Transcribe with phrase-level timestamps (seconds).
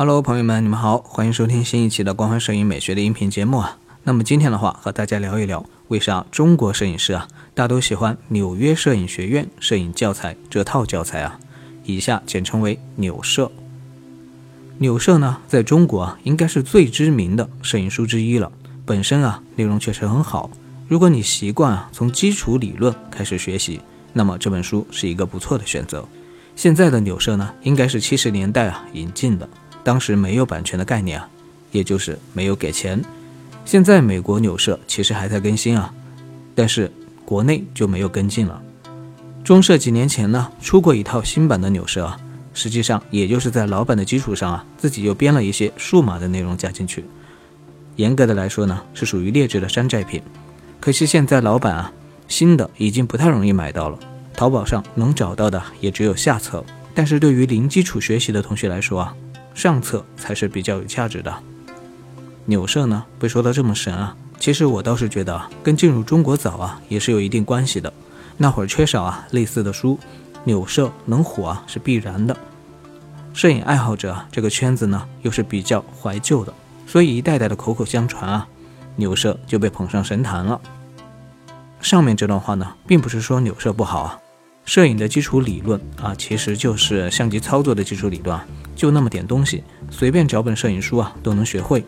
[0.00, 3.76] Hello，朋友们，你们好，欢迎收听新一期的光环摄影美学的音频节目啊。
[4.04, 11.40] 那么今天的话，和大家聊一聊，为啥中国摄影师啊，大都喜欢纽约摄影学院摄影教材这套教材啊？
[11.82, 13.50] 以下简称为纽摄。
[14.78, 18.52] 纽摄呢，在中国啊，应该是最知名的摄影书之一了。
[18.86, 20.48] 本身啊，内容确实很好。
[20.86, 23.80] 如果你习惯啊，从基础理论开始学习，
[24.12, 26.06] 那么这本书是一个不错的选择。
[26.54, 29.48] 现在的纽摄呢，应该是七十年代啊引进的。
[29.88, 31.26] 当时没有版权的概念啊，
[31.72, 33.02] 也就是没有给钱。
[33.64, 35.90] 现在美国纽社其实还在更新啊，
[36.54, 36.92] 但是
[37.24, 38.60] 国内就没有跟进了。
[39.42, 42.20] 中社几年前呢出过一套新版的纽社啊，
[42.52, 47.02] 实际上也就是在老版的基础上啊，自己又编了一些数码的内容加进去。
[47.96, 50.20] 严格的来说呢，是属于劣质的山寨品。
[50.80, 51.90] 可惜现在老版啊，
[52.28, 53.98] 新的已经不太容易买到了，
[54.34, 56.62] 淘宝上能找到的也只有下册。
[56.94, 59.16] 但是对于零基础学习的同学来说啊，
[59.58, 61.34] 上册才是比较有价值的。
[62.44, 67.92] 纽社呢被说的这么神啊，其实我倒是觉得啊，跟进入中国早啊也是有一定关系的。
[68.36, 69.98] 那会儿缺少啊类似的书，
[70.44, 72.36] 纽社能火啊是必然的。
[73.34, 76.54] 摄影爱好者这个圈子呢又是比较怀旧的，
[76.86, 78.46] 所以一代代的口口相传啊，
[78.94, 80.60] 纽社就被捧上神坛了。
[81.80, 84.20] 上面这段话呢，并不是说纽社不好啊。
[84.64, 88.38] 摄影的基础理论啊，其实就是相机操作的基础理论，
[88.78, 91.84] 就那么点东西，随便找本摄影书啊都能学会。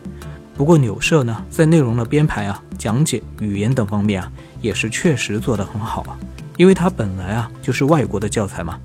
[0.57, 4.29] 不过纽摄呢，在内容的编排啊、讲解、语言等方面啊，
[4.61, 6.19] 也是确实做得很好啊。
[6.57, 8.77] 因为它本来啊就是外国的教材嘛，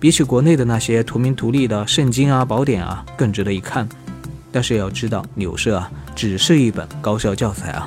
[0.00, 3.86] 比起国内的那些图名图利的圣经啊、宝典啊，更值得一看。
[4.50, 7.86] 但是要知道，纽摄啊只是一本高校教材啊，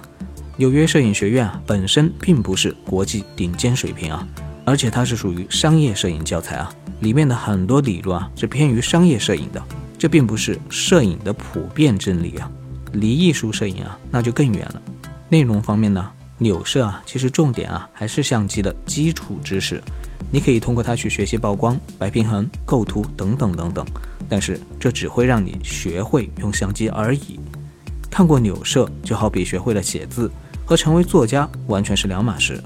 [0.55, 4.25] 纽约摄影学院啊本身并不是国际顶尖水平啊。
[4.66, 9.61] 而且它是属于商业摄影教材啊，里面的很多理论啊是偏于商业摄影的，
[9.97, 12.50] 这并不是摄影的普遍真理啊，
[12.94, 14.81] 离艺术摄影啊那就更远了。
[15.30, 19.82] 内容方面呢，纽摄啊其实重点啊还是相机的基础知识，
[20.32, 23.86] 你可以通过它去学习曝光、白平衡、构图等等等等，
[24.30, 27.39] 但是这只会让你学会用相机而已。
[28.10, 30.32] 看过纽摄就好比学会了写字，
[30.66, 32.64] 和成为作家完全是两码事。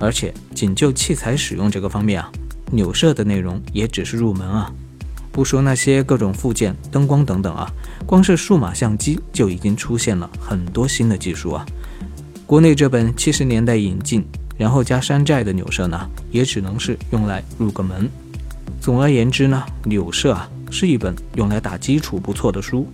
[0.00, 2.32] 而且仅就器材使用这个方面啊，
[2.72, 4.72] 纽摄的内容也只是入门啊，
[5.30, 7.70] 不说那些各种附件、灯光等等啊，
[8.06, 11.66] 光是数码相机就已经出现了很多新的技术啊。
[12.46, 14.24] 国内这本七十年代引进，
[14.56, 18.08] 然后加山寨的纽摄呢，也只能是用来入个门。
[18.80, 22.88] 总而言之呢，纽摄啊是一本用来打基础不错的书，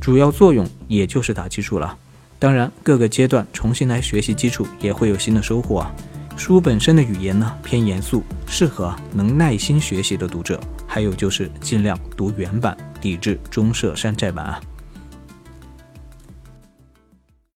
[0.00, 1.98] 主要作用也就是打基础了。
[2.38, 5.94] 当然，各个阶段重新来学习基础也会有新的收获啊。
[6.40, 10.58] 书本身的语言呢偏严肃，适合能耐心学习的读者。
[10.86, 14.58] 还有就是尽量读原版，抵制中社山寨版啊。